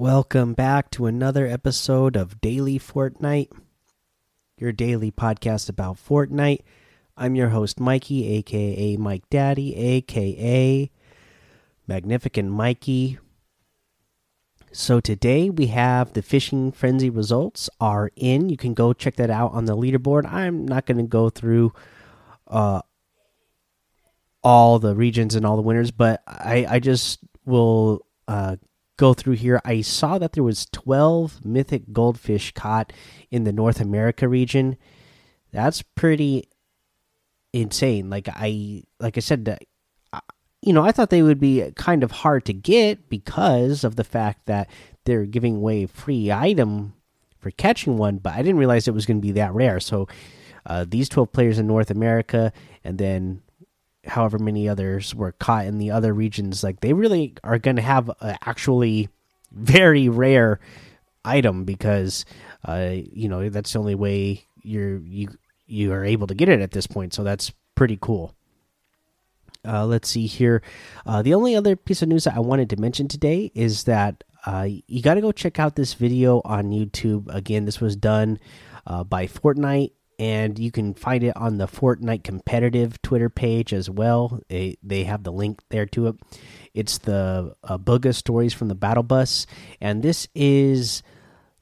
[0.00, 3.50] Welcome back to another episode of Daily Fortnite,
[4.56, 6.62] your daily podcast about Fortnite.
[7.18, 10.90] I'm your host, Mikey, aka Mike Daddy, aka
[11.86, 13.18] Magnificent Mikey.
[14.72, 18.48] So today we have the fishing frenzy results are in.
[18.48, 20.24] You can go check that out on the leaderboard.
[20.24, 21.74] I'm not going to go through
[22.48, 22.80] uh,
[24.42, 28.56] all the regions and all the winners, but I, I just will uh,
[29.00, 29.62] go through here.
[29.64, 32.92] I saw that there was 12 mythic goldfish caught
[33.30, 34.76] in the North America region.
[35.52, 36.50] That's pretty
[37.54, 38.10] insane.
[38.10, 39.58] Like I like I said
[40.62, 44.04] you know, I thought they would be kind of hard to get because of the
[44.04, 44.68] fact that
[45.04, 46.92] they're giving away free item
[47.38, 49.80] for catching one, but I didn't realize it was going to be that rare.
[49.80, 50.06] So
[50.66, 52.52] uh, these 12 players in North America
[52.84, 53.40] and then
[54.04, 57.82] however many others were caught in the other regions, like they really are going to
[57.82, 59.08] have actually
[59.52, 60.60] very rare
[61.24, 62.24] item because
[62.66, 65.28] uh, you know that's the only way you're you
[65.66, 67.14] you are able to get it at this point.
[67.14, 68.34] So that's pretty cool.
[69.66, 70.62] Uh, let's see here.
[71.04, 74.24] Uh, the only other piece of news that I wanted to mention today is that
[74.46, 77.32] uh, you got to go check out this video on YouTube.
[77.34, 78.38] Again, this was done
[78.86, 83.90] uh, by Fortnite, and you can find it on the Fortnite competitive Twitter page as
[83.90, 84.40] well.
[84.48, 86.16] They, they have the link there to it.
[86.74, 89.46] It's the uh, Bugha stories from the Battle Bus,
[89.80, 91.02] and this is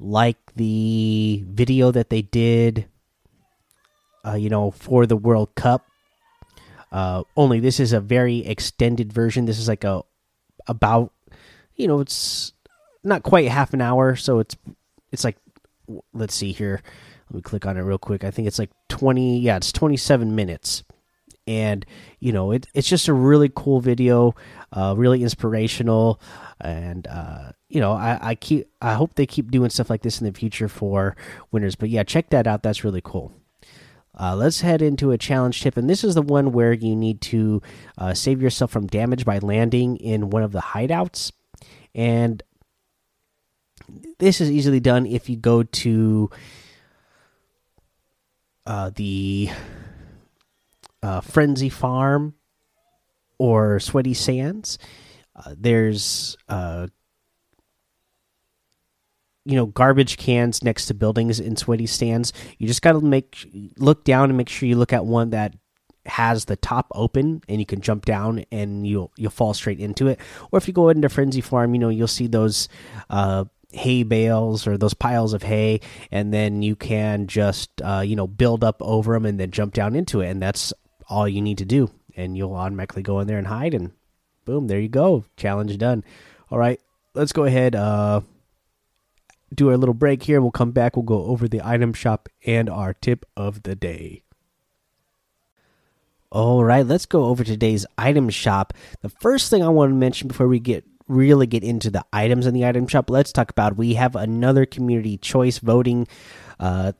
[0.00, 2.86] like the video that they did,
[4.26, 5.86] uh, you know, for the World Cup
[6.92, 9.44] uh, only this is a very extended version.
[9.44, 10.02] This is like a
[10.66, 11.12] about
[11.74, 12.52] you know it's
[13.04, 14.56] not quite half an hour, so it's
[15.12, 15.36] it's like
[16.12, 16.82] let's see here.
[17.28, 18.24] Let me click on it real quick.
[18.24, 19.40] I think it's like twenty.
[19.40, 20.84] Yeah, it's twenty seven minutes,
[21.46, 21.84] and
[22.20, 24.34] you know it, it's just a really cool video,
[24.72, 26.20] uh, really inspirational,
[26.60, 30.20] and uh, you know I, I keep I hope they keep doing stuff like this
[30.20, 31.16] in the future for
[31.50, 31.74] winners.
[31.74, 32.62] But yeah, check that out.
[32.62, 33.32] That's really cool.
[34.18, 37.20] Uh, let's head into a challenge tip, and this is the one where you need
[37.20, 37.60] to
[37.98, 41.32] uh, save yourself from damage by landing in one of the hideouts.
[41.94, 42.42] And
[44.18, 46.30] this is easily done if you go to
[48.66, 49.50] uh, the
[51.02, 52.34] uh, Frenzy Farm
[53.38, 54.78] or Sweaty Sands.
[55.34, 56.86] Uh, there's uh,
[59.44, 63.46] you know garbage cans next to buildings in Sweaty Sands you just got to make
[63.78, 65.54] look down and make sure you look at one that
[66.06, 70.08] has the top open and you can jump down and you'll you'll fall straight into
[70.08, 72.68] it or if you go into frenzy farm you know you'll see those
[73.10, 73.44] uh,
[73.76, 78.26] hay bales or those piles of hay and then you can just uh, you know
[78.26, 80.72] build up over them and then jump down into it and that's
[81.08, 83.92] all you need to do and you'll automatically go in there and hide and
[84.44, 86.02] boom there you go challenge done
[86.50, 86.80] all right
[87.14, 88.20] let's go ahead uh
[89.54, 90.40] do our little break here.
[90.40, 90.96] We'll come back.
[90.96, 94.22] We'll go over the item shop and our tip of the day.
[96.30, 98.74] All right, let's go over today's item shop.
[99.00, 102.46] The first thing I want to mention before we get really get into the items
[102.46, 106.06] in the item shop, let's talk about we have another community choice voting
[106.58, 106.92] uh,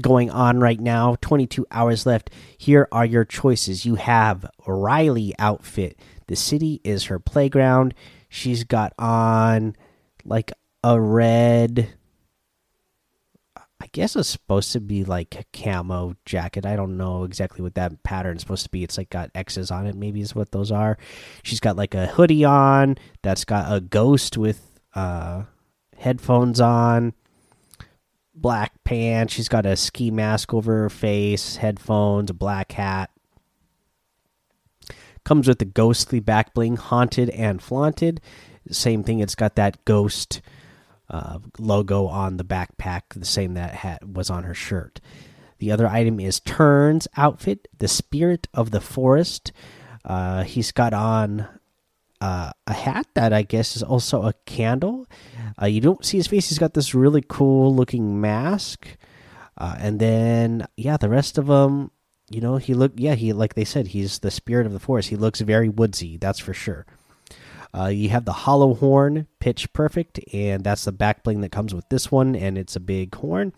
[0.00, 1.16] going on right now.
[1.20, 2.30] 22 hours left.
[2.58, 3.84] Here are your choices.
[3.84, 5.98] You have Riley outfit.
[6.26, 7.94] The city is her playground.
[8.28, 9.76] She's got on
[10.24, 11.94] like a red
[13.84, 16.64] I guess it's supposed to be like a camo jacket.
[16.64, 18.82] I don't know exactly what that pattern is supposed to be.
[18.82, 20.96] It's like got X's on it, maybe is what those are.
[21.42, 25.42] She's got like a hoodie on that's got a ghost with uh
[25.98, 27.12] headphones on,
[28.34, 29.34] black pants.
[29.34, 33.10] She's got a ski mask over her face, headphones, a black hat.
[35.24, 38.22] Comes with the ghostly back bling, haunted and flaunted.
[38.70, 40.40] Same thing, it's got that ghost
[41.10, 45.00] uh, logo on the backpack, the same that hat was on her shirt.
[45.58, 49.52] The other item is Turn's outfit, the spirit of the forest.
[50.04, 51.46] Uh, he's got on
[52.20, 55.06] uh, a hat that I guess is also a candle.
[55.60, 56.48] Uh, you don't see his face.
[56.48, 58.86] He's got this really cool looking mask.
[59.56, 61.90] Uh, and then, yeah, the rest of them,
[62.30, 65.10] you know, he look, yeah, he like they said, he's the spirit of the forest.
[65.10, 66.86] He looks very woodsy, that's for sure.
[67.76, 71.74] Uh, you have the hollow horn, pitch perfect, and that's the back bling that comes
[71.74, 73.52] with this one, and it's a big horn.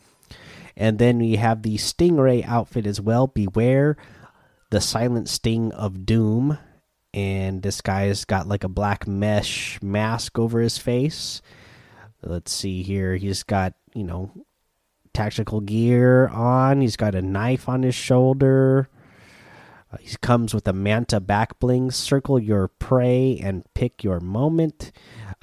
[0.75, 3.27] And then you have the stingray outfit as well.
[3.27, 3.97] Beware
[4.71, 6.59] the silent sting of doom,
[7.13, 11.43] and this guy's got like a black mesh mask over his face.
[12.23, 13.17] Let's see here.
[13.17, 14.31] He's got you know
[15.13, 16.81] tactical gear on.
[16.81, 18.89] He's got a knife on his shoulder.
[19.97, 21.91] Uh, he comes with a manta back bling.
[21.91, 24.93] Circle your prey and pick your moment.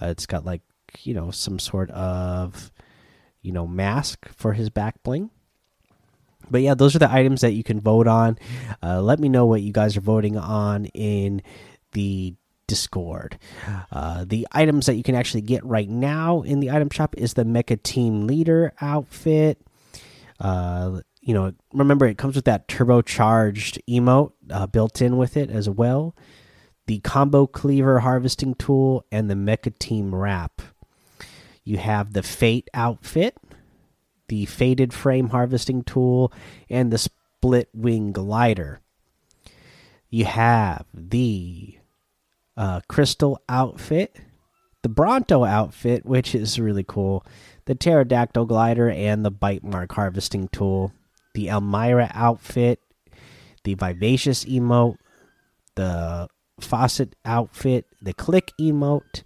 [0.02, 0.62] Uh, it's got like
[1.02, 2.72] you know some sort of
[3.42, 5.30] you know mask for his back bling.
[6.50, 8.38] But yeah, those are the items that you can vote on.
[8.82, 11.42] Uh, let me know what you guys are voting on in
[11.94, 12.36] the
[12.68, 13.40] Discord.
[13.92, 17.34] Uh, the items that you can actually get right now in the item shop is
[17.34, 19.62] the Mecha Team Leader outfit.
[20.40, 25.50] Uh, you know, remember it comes with that turbocharged emote uh, built in with it
[25.50, 26.16] as well.
[26.86, 30.62] The combo cleaver harvesting tool and the Mecha Team wrap.
[31.64, 33.38] You have the Fate outfit,
[34.28, 36.34] the faded frame harvesting tool,
[36.70, 38.82] and the split wing glider.
[40.10, 41.78] You have the
[42.58, 44.18] uh, crystal outfit,
[44.82, 47.26] the Bronto outfit, which is really cool,
[47.64, 50.92] the pterodactyl glider, and the bite mark harvesting tool
[51.34, 52.82] the Elmira outfit,
[53.64, 54.98] the Vivacious emote,
[55.76, 56.28] the
[56.60, 59.24] Faucet outfit, the Click emote,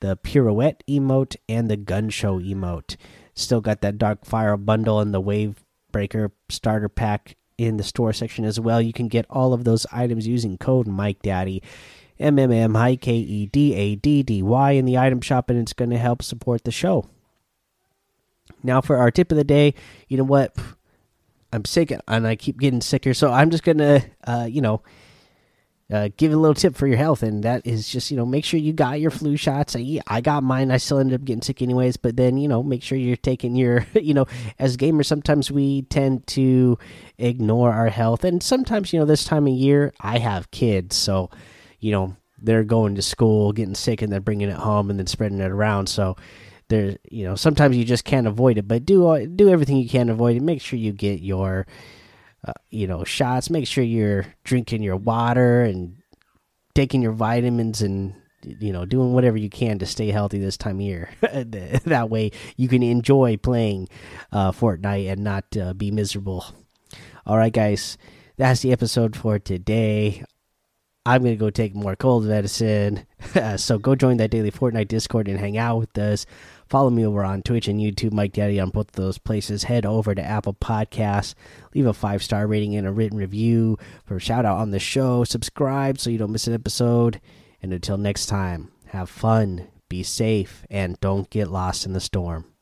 [0.00, 2.96] the Pirouette emote, and the Gun Show emote.
[3.34, 8.12] Still got that Dark Fire bundle and the Wave Breaker starter pack in the store
[8.12, 8.80] section as well.
[8.80, 11.62] You can get all of those items using code Mike Daddy.
[12.18, 15.50] M M M I K E D A D D Y in the item shop,
[15.50, 17.06] and it's going to help support the show.
[18.62, 19.74] Now, for our tip of the day,
[20.08, 20.56] you know what?
[21.56, 24.82] I'm sick and I keep getting sicker, so I'm just gonna, uh, you know,
[25.90, 28.44] uh, give a little tip for your health, and that is just you know make
[28.44, 29.74] sure you got your flu shots.
[29.74, 30.70] I, I got mine.
[30.70, 33.56] I still ended up getting sick anyways, but then you know make sure you're taking
[33.56, 34.26] your you know
[34.58, 36.78] as gamers sometimes we tend to
[37.16, 41.30] ignore our health, and sometimes you know this time of year I have kids, so
[41.80, 45.06] you know they're going to school, getting sick, and then bringing it home and then
[45.06, 45.86] spreading it around.
[45.88, 46.16] So
[46.68, 50.08] there you know sometimes you just can't avoid it but do do everything you can
[50.08, 50.42] avoid it.
[50.42, 51.66] Make sure you get your
[52.46, 53.50] uh, you know shots.
[53.50, 55.96] Make sure you're drinking your water and
[56.74, 60.76] taking your vitamins and you know doing whatever you can to stay healthy this time
[60.76, 61.10] of year.
[61.22, 63.88] That way you can enjoy playing
[64.32, 66.44] uh, fortnite and not uh, be miserable.
[67.24, 67.96] All right guys.
[68.38, 70.22] That's the episode for today
[71.06, 73.06] I'm going to go take more cold medicine.
[73.34, 76.24] Uh, so go join that daily Fortnite Discord and hang out with us.
[76.68, 79.64] Follow me over on Twitch and YouTube, Mike Daddy on both of those places.
[79.64, 81.34] Head over to Apple Podcasts,
[81.74, 84.78] leave a five star rating and a written review for a shout out on the
[84.78, 85.24] show.
[85.24, 87.20] Subscribe so you don't miss an episode.
[87.60, 92.55] And until next time, have fun, be safe, and don't get lost in the storm.